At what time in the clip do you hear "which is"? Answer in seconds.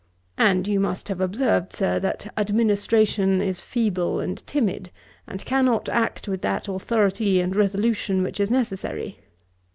8.23-8.49